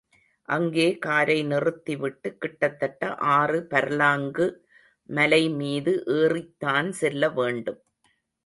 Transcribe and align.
அங்கே 0.49 0.97
காரை 0.97 1.43
நிறுத்திவிட்டு 1.43 2.29
கிட்டத்தட்ட 2.37 3.03
ஆறு 3.35 3.59
பர்லாங்கு 3.69 4.47
மலைமீது 5.09 5.93
ஏறித்தான் 6.17 6.89
செல்ல 7.01 7.29
வேண்டும். 7.37 7.79